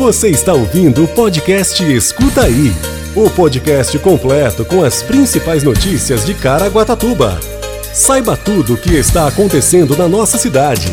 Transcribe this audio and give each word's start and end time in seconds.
Você 0.00 0.30
está 0.30 0.54
ouvindo 0.54 1.04
o 1.04 1.08
podcast 1.08 1.84
Escuta 1.84 2.44
Aí 2.44 2.72
o 3.14 3.28
podcast 3.28 3.98
completo 3.98 4.64
com 4.64 4.82
as 4.82 5.02
principais 5.02 5.62
notícias 5.62 6.24
de 6.24 6.32
Caraguatatuba. 6.32 7.38
Saiba 7.92 8.34
tudo 8.34 8.72
o 8.72 8.76
que 8.78 8.94
está 8.94 9.28
acontecendo 9.28 9.94
na 9.94 10.08
nossa 10.08 10.38
cidade. 10.38 10.86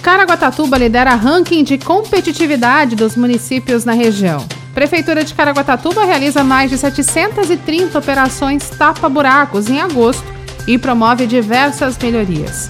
Caraguatatuba 0.00 0.78
lidera 0.78 1.16
ranking 1.16 1.64
de 1.64 1.76
competitividade 1.76 2.94
dos 2.94 3.16
municípios 3.16 3.84
na 3.84 3.92
região. 3.92 4.46
Prefeitura 4.72 5.24
de 5.24 5.34
Caraguatatuba 5.34 6.04
realiza 6.04 6.44
mais 6.44 6.70
de 6.70 6.78
730 6.78 7.98
operações 7.98 8.70
tapa-buracos 8.70 9.68
em 9.68 9.80
agosto 9.80 10.22
e 10.64 10.78
promove 10.78 11.26
diversas 11.26 11.98
melhorias. 11.98 12.68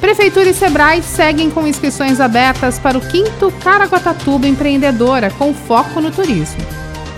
Prefeitura 0.00 0.48
e 0.48 0.54
Sebrae 0.54 1.02
seguem 1.02 1.50
com 1.50 1.66
inscrições 1.66 2.20
abertas 2.20 2.78
para 2.78 2.96
o 2.96 3.00
quinto 3.02 3.52
Caraguatatuba 3.62 4.48
Empreendedora, 4.48 5.30
com 5.30 5.52
foco 5.52 6.00
no 6.00 6.10
turismo. 6.10 6.60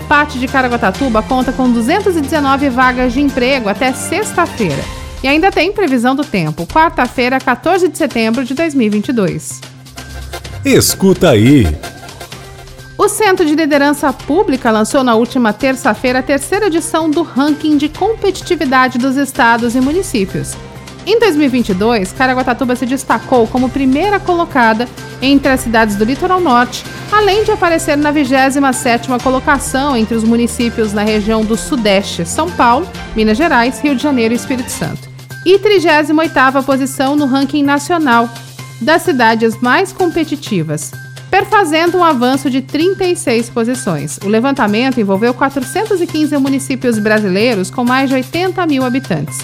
Parte 0.09 0.37
de 0.37 0.47
Caraguatatuba 0.47 1.23
conta 1.23 1.53
com 1.53 1.71
219 1.71 2.69
vagas 2.69 3.13
de 3.13 3.21
emprego 3.21 3.69
até 3.69 3.93
sexta-feira. 3.93 4.83
E 5.23 5.27
ainda 5.27 5.49
tem 5.49 5.71
previsão 5.71 6.13
do 6.13 6.25
tempo, 6.25 6.67
quarta-feira, 6.67 7.39
14 7.39 7.87
de 7.87 7.97
setembro 7.97 8.43
de 8.43 8.53
2022. 8.53 9.61
Escuta 10.65 11.29
aí. 11.29 11.65
O 12.97 13.07
Centro 13.07 13.45
de 13.45 13.55
Liderança 13.55 14.11
Pública 14.11 14.69
lançou 14.69 15.03
na 15.03 15.15
última 15.15 15.53
terça-feira 15.53 16.19
a 16.19 16.23
terceira 16.23 16.67
edição 16.67 17.09
do 17.09 17.23
ranking 17.23 17.77
de 17.77 17.87
competitividade 17.87 18.97
dos 18.97 19.15
estados 19.15 19.73
e 19.73 19.81
municípios. 19.81 20.55
Em 21.05 21.19
2022, 21.19 22.13
Caraguatatuba 22.13 22.77
se 22.77 22.85
destacou 22.85 23.45
como 23.45 23.67
primeira 23.67 24.21
colocada 24.21 24.87
entre 25.21 25.51
as 25.51 25.59
cidades 25.59 25.97
do 25.97 26.05
litoral 26.05 26.39
norte, 26.39 26.85
além 27.11 27.43
de 27.43 27.51
aparecer 27.51 27.97
na 27.97 28.13
27ª 28.13 29.21
colocação 29.21 29.97
entre 29.97 30.15
os 30.15 30.23
municípios 30.23 30.93
na 30.93 31.03
região 31.03 31.43
do 31.43 31.57
Sudeste, 31.57 32.25
São 32.25 32.49
Paulo, 32.49 32.87
Minas 33.15 33.37
Gerais, 33.37 33.81
Rio 33.81 33.95
de 33.95 34.01
Janeiro 34.01 34.33
e 34.33 34.37
Espírito 34.37 34.71
Santo. 34.71 35.09
E 35.45 35.59
38ª 35.59 36.63
posição 36.63 37.17
no 37.17 37.25
ranking 37.25 37.63
nacional 37.63 38.29
das 38.79 39.01
cidades 39.01 39.59
mais 39.59 39.91
competitivas, 39.91 40.91
perfazendo 41.29 41.97
um 41.97 42.03
avanço 42.03 42.49
de 42.49 42.61
36 42.61 43.49
posições. 43.49 44.19
O 44.23 44.29
levantamento 44.29 45.01
envolveu 45.01 45.33
415 45.33 46.37
municípios 46.37 46.97
brasileiros 46.97 47.69
com 47.69 47.83
mais 47.83 48.09
de 48.09 48.15
80 48.15 48.65
mil 48.67 48.85
habitantes. 48.85 49.39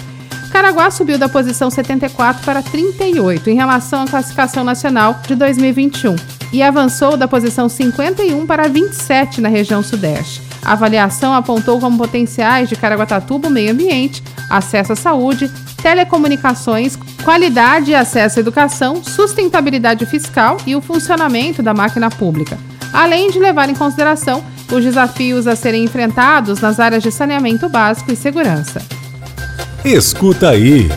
Caraguá 0.50 0.90
subiu 0.90 1.16
da 1.16 1.28
posição 1.28 1.70
74 1.70 2.44
para 2.44 2.60
38 2.62 3.48
em 3.50 3.54
relação 3.54 4.02
à 4.02 4.06
classificação 4.06 4.64
nacional 4.64 5.20
de 5.26 5.34
2021 5.36 6.16
e 6.52 6.62
avançou 6.62 7.16
da 7.16 7.28
posição 7.28 7.68
51 7.68 8.46
para 8.46 8.68
27 8.68 9.40
na 9.40 9.48
região 9.48 9.82
sudeste. 9.82 10.42
A 10.64 10.72
avaliação 10.72 11.32
apontou 11.32 11.78
como 11.80 11.96
potenciais 11.96 12.68
de 12.68 12.76
Caraguatatuba 12.76 13.48
o 13.48 13.50
meio 13.50 13.72
ambiente, 13.72 14.22
acesso 14.50 14.92
à 14.92 14.96
saúde, 14.96 15.50
telecomunicações, 15.80 16.98
qualidade 17.24 17.92
e 17.92 17.94
acesso 17.94 18.38
à 18.38 18.40
educação, 18.40 19.02
sustentabilidade 19.02 20.04
fiscal 20.04 20.56
e 20.66 20.74
o 20.74 20.80
funcionamento 20.80 21.62
da 21.62 21.72
máquina 21.72 22.10
pública, 22.10 22.58
além 22.92 23.30
de 23.30 23.38
levar 23.38 23.70
em 23.70 23.74
consideração 23.74 24.44
os 24.70 24.84
desafios 24.84 25.46
a 25.46 25.54
serem 25.54 25.84
enfrentados 25.84 26.60
nas 26.60 26.78
áreas 26.80 27.02
de 27.02 27.10
saneamento 27.10 27.68
básico 27.68 28.12
e 28.12 28.16
segurança. 28.16 28.99
Escuta 29.84 30.50
aí. 30.50 30.90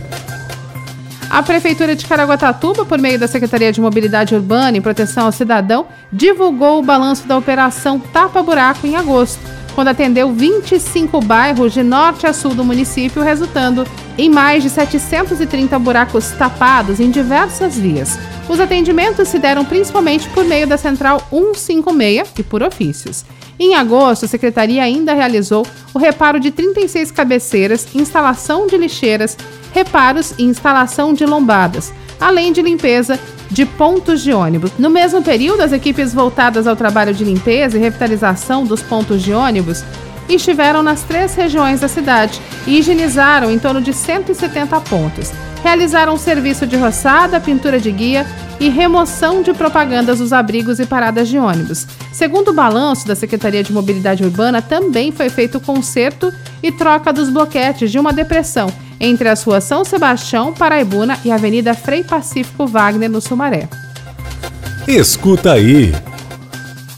A 1.30 1.42
Prefeitura 1.42 1.96
de 1.96 2.06
Caraguatatuba, 2.06 2.86
por 2.86 3.00
meio 3.00 3.18
da 3.18 3.28
Secretaria 3.28 3.72
de 3.72 3.80
Mobilidade 3.80 4.36
Urbana 4.36 4.78
e 4.78 4.82
Proteção 4.82 5.26
ao 5.26 5.32
Cidadão, 5.32 5.88
divulgou 6.12 6.80
o 6.80 6.84
balanço 6.84 7.26
da 7.26 7.38
operação 7.38 7.98
Tapa 7.98 8.44
Buraco 8.44 8.86
em 8.86 8.98
agosto, 8.98 9.40
quando 9.74 9.88
atendeu 9.88 10.34
25 10.34 11.22
bairros 11.22 11.74
de 11.74 11.82
norte 11.82 12.28
a 12.28 12.34
sul 12.34 12.54
do 12.54 12.64
município, 12.64 13.24
resultando 13.24 13.88
em 14.18 14.30
mais 14.30 14.62
de 14.62 14.70
730 14.70 15.80
buracos 15.80 16.32
tapados 16.32 17.00
em 17.00 17.10
diversas 17.10 17.78
vias. 17.78 18.20
Os 18.50 18.60
atendimentos 18.60 19.30
se 19.30 19.40
deram 19.40 19.64
principalmente 19.64 20.28
por 20.30 20.44
meio 20.44 20.68
da 20.68 20.78
Central 20.78 21.26
156 21.30 22.34
e 22.40 22.44
por 22.44 22.62
ofícios. 22.62 23.24
Em 23.58 23.76
agosto, 23.76 24.26
a 24.26 24.28
secretaria 24.28 24.84
ainda 24.84 25.14
realizou 25.14 25.66
o 25.94 26.00
reparo 26.00 26.40
de 26.40 26.52
36 26.52 27.12
cabeceiras, 27.12 27.88
instalação 27.96 28.68
de 28.68 28.78
lixeiras, 28.78 29.38
reparos 29.74 30.34
e 30.38 30.44
instalação 30.44 31.14
de 31.14 31.26
lombadas, 31.26 31.94
além 32.20 32.52
de 32.52 32.62
limpeza 32.62 33.20
de 33.50 33.66
pontos 33.66 34.22
de 34.22 34.34
ônibus. 34.34 34.72
No 34.78 34.90
mesmo 34.90 35.22
período, 35.22 35.62
as 35.62 35.72
equipes 35.72 36.14
voltadas 36.14 36.68
ao 36.68 36.76
trabalho 36.76 37.14
de 37.14 37.24
limpeza 37.24 37.78
e 37.78 37.82
revitalização 37.82 38.66
dos 38.66 38.82
pontos 38.82 39.22
de 39.22 39.34
ônibus 39.34 39.84
estiveram 40.28 40.82
nas 40.82 41.04
três 41.04 41.36
regiões 41.36 41.82
da 41.82 41.88
cidade 41.88 42.42
e 42.66 42.80
higienizaram 42.80 43.52
em 43.52 43.60
torno 43.60 43.82
de 43.82 43.94
170 43.94 44.80
pontos. 44.82 45.32
Realizaram 45.64 46.18
serviço 46.18 46.68
de 46.68 46.76
roçada, 46.76 47.40
pintura 47.40 47.80
de 47.80 47.90
guia 47.90 48.28
e 48.60 48.68
remoção 48.68 49.42
de 49.42 49.54
propagandas 49.54 50.20
dos 50.20 50.34
abrigos 50.34 50.78
e 50.78 50.86
paradas 50.86 51.30
de 51.30 51.40
ônibus. 51.40 51.88
Segundo 52.12 52.50
o 52.50 52.54
balanço 52.54 53.08
da 53.08 53.16
Secretaria 53.16 53.64
de 53.64 53.72
Mobilidade 53.72 54.24
Urbana, 54.24 54.62
também 54.62 55.12
foi 55.12 55.30
feito 55.30 55.58
o 55.58 55.62
conserto 55.62 56.34
e 56.62 56.70
troca 56.72 57.14
dos 57.14 57.30
bloquetes 57.30 57.90
de 57.92 57.98
uma 57.98 58.12
depressão 58.12 58.68
entre 59.00 59.28
a 59.30 59.34
rua 59.34 59.62
São 59.62 59.84
Sebastião, 59.84 60.54
Paraibuna 60.54 61.18
e 61.26 61.32
a 61.32 61.36
Avenida 61.36 61.74
Frei 61.74 62.04
Pacífico 62.04 62.68
Wagner, 62.68 63.10
no 63.10 63.22
Sumaré. 63.22 63.68
Escuta 64.88 65.54
aí. 65.54 65.94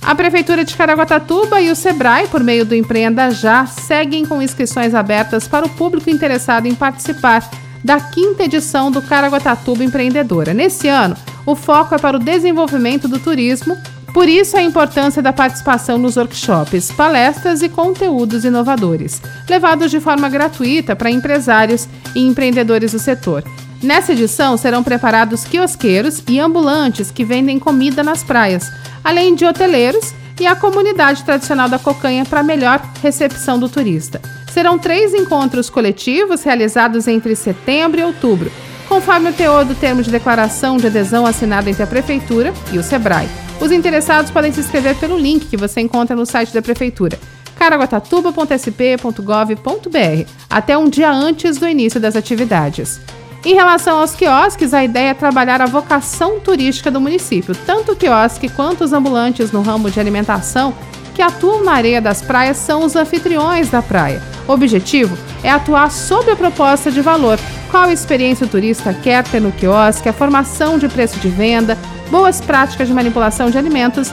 A 0.01 0.13
Prefeitura 0.13 0.63
de 0.63 0.75
Caraguatatuba 0.75 1.61
e 1.61 1.71
o 1.71 1.75
Sebrae, 1.75 2.27
por 2.27 2.43
meio 2.43 2.65
do 2.65 2.75
Empreenda 2.75 3.31
Já, 3.31 3.65
seguem 3.65 4.25
com 4.25 4.41
inscrições 4.41 4.93
abertas 4.93 5.47
para 5.47 5.65
o 5.65 5.69
público 5.69 6.09
interessado 6.09 6.67
em 6.67 6.75
participar 6.75 7.47
da 7.85 7.99
quinta 7.99 8.43
edição 8.43 8.89
do 8.89 8.99
Caraguatatuba 8.99 9.83
Empreendedora. 9.83 10.55
Nesse 10.55 10.87
ano, 10.87 11.15
o 11.45 11.55
foco 11.55 11.93
é 11.93 11.99
para 11.99 12.17
o 12.17 12.19
desenvolvimento 12.19 13.07
do 13.07 13.19
turismo, 13.19 13.77
por 14.11 14.27
isso 14.27 14.57
a 14.57 14.63
importância 14.63 15.21
da 15.21 15.31
participação 15.31 15.95
nos 15.95 16.17
workshops, 16.17 16.91
palestras 16.91 17.61
e 17.61 17.69
conteúdos 17.69 18.43
inovadores, 18.43 19.21
levados 19.47 19.91
de 19.91 19.99
forma 19.99 20.27
gratuita 20.27 20.95
para 20.95 21.11
empresários 21.11 21.87
e 22.15 22.25
empreendedores 22.25 22.93
do 22.93 22.97
setor. 22.97 23.43
Nessa 23.83 24.13
edição 24.13 24.57
serão 24.57 24.83
preparados 24.83 25.43
quiosqueiros 25.43 26.23
e 26.27 26.39
ambulantes 26.39 27.11
que 27.11 27.23
vendem 27.23 27.59
comida 27.59 28.01
nas 28.01 28.23
praias 28.23 28.71
além 29.05 29.35
de 29.35 29.45
hoteleiros 29.45 30.15
e 30.41 30.47
a 30.47 30.55
comunidade 30.55 31.23
tradicional 31.23 31.69
da 31.69 31.77
Cocanha 31.77 32.25
para 32.25 32.41
melhor 32.41 32.81
recepção 33.03 33.59
do 33.59 33.69
turista. 33.69 34.19
Serão 34.55 34.79
três 34.79 35.13
encontros 35.13 35.69
coletivos 35.69 36.41
realizados 36.43 37.09
entre 37.09 37.35
setembro 37.35 37.99
e 37.99 38.03
outubro, 38.05 38.49
conforme 38.87 39.29
o 39.29 39.33
teor 39.33 39.65
do 39.65 39.75
termo 39.75 40.01
de 40.01 40.09
declaração 40.09 40.77
de 40.77 40.87
adesão 40.87 41.25
assinado 41.25 41.69
entre 41.69 41.83
a 41.83 41.87
Prefeitura 41.87 42.53
e 42.71 42.77
o 42.77 42.83
SEBRAE. 42.83 43.27
Os 43.59 43.69
interessados 43.69 44.31
podem 44.31 44.53
se 44.53 44.61
inscrever 44.61 44.95
pelo 44.95 45.17
link 45.17 45.47
que 45.47 45.57
você 45.57 45.81
encontra 45.81 46.15
no 46.15 46.25
site 46.25 46.53
da 46.53 46.61
Prefeitura 46.61 47.19
caraguatatuba.sp.gov.br 47.59 50.29
até 50.49 50.77
um 50.77 50.87
dia 50.87 51.11
antes 51.11 51.57
do 51.57 51.67
início 51.67 51.99
das 51.99 52.15
atividades. 52.15 53.01
Em 53.43 53.55
relação 53.55 53.99
aos 53.99 54.15
quiosques, 54.15 54.73
a 54.73 54.85
ideia 54.85 55.09
é 55.09 55.13
trabalhar 55.13 55.61
a 55.61 55.65
vocação 55.65 56.39
turística 56.39 56.89
do 56.89 57.01
município. 57.01 57.53
Tanto 57.65 57.91
o 57.91 57.95
quiosque 57.97 58.47
quanto 58.47 58.85
os 58.85 58.93
ambulantes 58.93 59.51
no 59.51 59.61
ramo 59.61 59.91
de 59.91 59.99
alimentação 59.99 60.73
que 61.13 61.21
atuam 61.21 61.61
na 61.61 61.73
areia 61.73 62.01
das 62.01 62.21
praias 62.21 62.55
são 62.55 62.85
os 62.85 62.95
anfitriões 62.95 63.69
da 63.69 63.81
praia. 63.81 64.21
O 64.47 64.51
objetivo 64.51 65.17
é 65.43 65.49
atuar 65.49 65.91
sob 65.91 66.29
a 66.31 66.35
proposta 66.35 66.91
de 66.91 67.01
valor. 67.01 67.39
Qual 67.71 67.91
experiência 67.91 68.45
o 68.45 68.49
turista 68.49 68.93
quer 68.93 69.23
ter 69.23 69.41
no 69.41 69.51
quiosque, 69.51 70.07
a 70.07 70.13
formação 70.13 70.77
de 70.77 70.87
preço 70.87 71.19
de 71.19 71.29
venda, 71.29 71.77
boas 72.11 72.39
práticas 72.39 72.87
de 72.87 72.93
manipulação 72.93 73.49
de 73.49 73.57
alimentos 73.57 74.11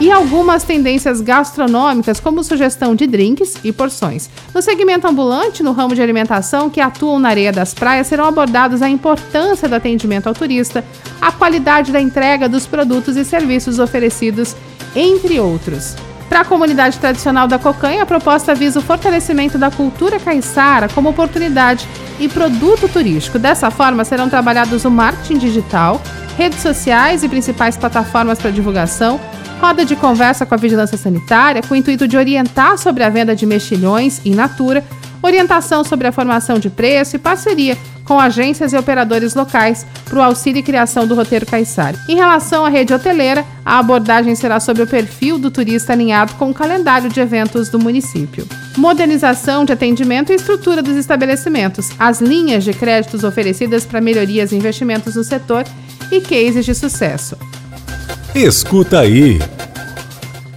e 0.00 0.10
algumas 0.10 0.64
tendências 0.64 1.20
gastronômicas, 1.20 2.18
como 2.18 2.42
sugestão 2.42 2.94
de 2.94 3.06
drinks 3.06 3.54
e 3.62 3.70
porções. 3.70 4.28
No 4.52 4.60
segmento 4.60 5.06
ambulante, 5.06 5.62
no 5.62 5.72
ramo 5.72 5.94
de 5.94 6.02
alimentação, 6.02 6.68
que 6.68 6.80
atuam 6.80 7.18
na 7.18 7.28
areia 7.28 7.52
das 7.52 7.72
praias, 7.72 8.06
serão 8.06 8.24
abordados 8.24 8.82
a 8.82 8.88
importância 8.88 9.68
do 9.68 9.74
atendimento 9.74 10.26
ao 10.26 10.34
turista, 10.34 10.84
a 11.20 11.30
qualidade 11.30 11.92
da 11.92 12.00
entrega 12.00 12.48
dos 12.48 12.66
produtos 12.66 13.16
e 13.16 13.24
serviços 13.24 13.78
oferecidos, 13.78 14.56
entre 14.96 15.38
outros. 15.38 15.94
Para 16.34 16.40
a 16.40 16.44
comunidade 16.44 16.98
tradicional 16.98 17.46
da 17.46 17.60
Cocanha, 17.60 18.02
a 18.02 18.06
proposta 18.06 18.56
visa 18.56 18.80
o 18.80 18.82
fortalecimento 18.82 19.56
da 19.56 19.70
cultura 19.70 20.18
caiçara 20.18 20.88
como 20.88 21.10
oportunidade 21.10 21.88
e 22.18 22.28
produto 22.28 22.88
turístico. 22.88 23.38
Dessa 23.38 23.70
forma, 23.70 24.04
serão 24.04 24.28
trabalhados 24.28 24.84
o 24.84 24.90
marketing 24.90 25.38
digital, 25.38 26.02
redes 26.36 26.58
sociais 26.58 27.22
e 27.22 27.28
principais 27.28 27.76
plataformas 27.76 28.40
para 28.40 28.50
divulgação, 28.50 29.20
roda 29.60 29.84
de 29.84 29.94
conversa 29.94 30.44
com 30.44 30.52
a 30.56 30.58
vigilância 30.58 30.98
sanitária 30.98 31.62
com 31.62 31.72
o 31.72 31.76
intuito 31.76 32.08
de 32.08 32.16
orientar 32.16 32.78
sobre 32.78 33.04
a 33.04 33.08
venda 33.08 33.36
de 33.36 33.46
mexilhões 33.46 34.20
in 34.24 34.34
natura, 34.34 34.84
orientação 35.22 35.84
sobre 35.84 36.08
a 36.08 36.12
formação 36.12 36.58
de 36.58 36.68
preço 36.68 37.14
e 37.14 37.18
parceria 37.20 37.78
com 38.04 38.18
agências 38.18 38.72
e 38.72 38.76
operadores 38.76 39.34
locais 39.34 39.86
para 40.04 40.18
o 40.18 40.22
auxílio 40.22 40.60
e 40.60 40.62
criação 40.62 41.06
do 41.06 41.14
roteiro 41.14 41.46
Caissari. 41.46 41.98
Em 42.08 42.16
relação 42.16 42.64
à 42.64 42.68
rede 42.68 42.92
hoteleira, 42.92 43.44
a 43.64 43.78
abordagem 43.78 44.34
será 44.34 44.60
sobre 44.60 44.82
o 44.82 44.86
perfil 44.86 45.38
do 45.38 45.50
turista 45.50 45.92
alinhado 45.92 46.34
com 46.34 46.50
o 46.50 46.54
calendário 46.54 47.08
de 47.08 47.20
eventos 47.20 47.68
do 47.68 47.78
município. 47.78 48.46
Modernização 48.76 49.64
de 49.64 49.72
atendimento 49.72 50.32
e 50.32 50.36
estrutura 50.36 50.82
dos 50.82 50.96
estabelecimentos, 50.96 51.90
as 51.98 52.20
linhas 52.20 52.64
de 52.64 52.72
créditos 52.72 53.24
oferecidas 53.24 53.84
para 53.86 54.00
melhorias 54.00 54.52
e 54.52 54.56
investimentos 54.56 55.14
no 55.14 55.24
setor 55.24 55.64
e 56.10 56.20
cases 56.20 56.64
de 56.64 56.74
sucesso. 56.74 57.36
Escuta 58.34 59.00
aí! 59.00 59.38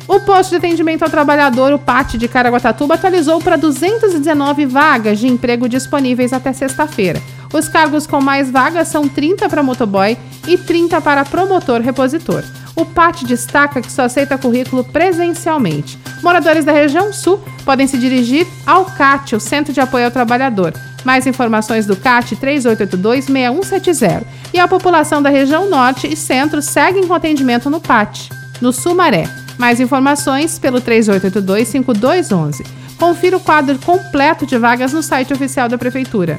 O 0.07 0.21
posto 0.21 0.51
de 0.51 0.55
atendimento 0.55 1.03
ao 1.03 1.09
trabalhador, 1.09 1.73
o 1.73 1.79
PAT 1.79 2.13
de 2.17 2.29
Caraguatatuba, 2.29 2.93
atualizou 2.93 3.41
para 3.41 3.57
219 3.57 4.65
vagas 4.65 5.19
de 5.19 5.27
emprego 5.27 5.67
disponíveis 5.67 6.31
até 6.31 6.53
sexta-feira. 6.53 7.21
Os 7.53 7.67
cargos 7.67 8.05
com 8.05 8.21
mais 8.21 8.51
vagas 8.51 8.87
são 8.87 9.07
30 9.07 9.47
para 9.49 9.63
motoboy 9.63 10.17
e 10.47 10.57
30 10.57 10.99
para 11.01 11.25
promotor 11.25 11.81
repositor. 11.81 12.43
O 12.75 12.85
PAT 12.85 13.23
destaca 13.23 13.81
que 13.81 13.91
só 13.91 14.03
aceita 14.03 14.37
currículo 14.37 14.83
presencialmente. 14.83 15.97
Moradores 16.21 16.63
da 16.63 16.71
região 16.71 17.11
sul 17.11 17.43
podem 17.65 17.87
se 17.87 17.97
dirigir 17.97 18.45
ao 18.65 18.85
CAT, 18.85 19.35
o 19.35 19.39
Centro 19.39 19.73
de 19.73 19.81
Apoio 19.81 20.05
ao 20.05 20.11
Trabalhador. 20.11 20.73
Mais 21.03 21.25
informações 21.25 21.87
do 21.87 21.95
CAT 21.95 22.35
3882-6170. 22.35 24.23
E 24.53 24.59
a 24.59 24.67
população 24.67 25.23
da 25.23 25.29
região 25.29 25.67
norte 25.69 26.05
e 26.05 26.15
centro 26.15 26.61
seguem 26.61 27.07
com 27.07 27.13
atendimento 27.13 27.69
no 27.69 27.79
PAT, 27.79 28.29
no 28.61 28.71
Sumaré. 28.71 29.27
Mais 29.57 29.79
informações 29.79 30.59
pelo 30.59 30.79
3882-5211. 30.81 32.63
Confira 32.99 33.37
o 33.37 33.39
quadro 33.39 33.79
completo 33.79 34.45
de 34.45 34.57
vagas 34.57 34.93
no 34.93 35.01
site 35.01 35.33
oficial 35.33 35.67
da 35.67 35.77
Prefeitura. 35.79 36.37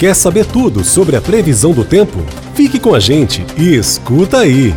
Quer 0.00 0.14
saber 0.14 0.46
tudo 0.46 0.82
sobre 0.82 1.14
a 1.14 1.20
previsão 1.20 1.72
do 1.72 1.84
tempo? 1.84 2.24
Fique 2.54 2.78
com 2.80 2.94
a 2.94 2.98
gente 2.98 3.44
e 3.58 3.74
escuta 3.74 4.38
aí! 4.38 4.74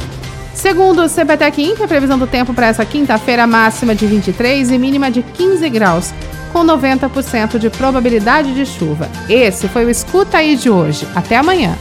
Segundo 0.53 1.01
o 1.01 1.07
CPTEC 1.07 1.63
Inc, 1.63 1.81
a 1.81 1.87
previsão 1.87 2.19
do 2.19 2.27
tempo 2.27 2.53
para 2.53 2.67
essa 2.67 2.83
quinta-feira 2.83 3.47
máxima 3.47 3.95
de 3.95 4.05
23 4.05 4.69
e 4.69 4.77
mínima 4.77 5.09
de 5.09 5.23
15 5.23 5.69
graus, 5.69 6.13
com 6.51 6.65
90% 6.65 7.57
de 7.57 7.69
probabilidade 7.69 8.53
de 8.53 8.65
chuva. 8.65 9.09
Esse 9.29 9.69
foi 9.69 9.85
o 9.85 9.89
Escuta 9.89 10.39
Aí 10.39 10.57
de 10.57 10.69
hoje. 10.69 11.07
Até 11.15 11.37
amanhã. 11.37 11.77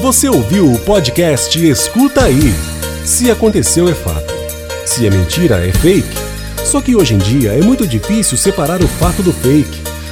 Você 0.00 0.26
ouviu 0.26 0.72
o 0.72 0.78
podcast 0.78 1.62
Escuta 1.62 2.24
Aí. 2.24 2.54
Se 3.04 3.30
aconteceu, 3.30 3.86
é 3.86 3.92
fato. 3.92 4.32
Se 4.86 5.06
é 5.06 5.10
mentira, 5.10 5.56
é 5.56 5.70
fake. 5.72 6.16
Só 6.64 6.80
que 6.80 6.96
hoje 6.96 7.12
em 7.12 7.18
dia 7.18 7.52
é 7.52 7.60
muito 7.60 7.86
difícil 7.86 8.38
separar 8.38 8.82
o 8.82 8.88
fato 8.88 9.22
do 9.22 9.30
fake, 9.30 9.93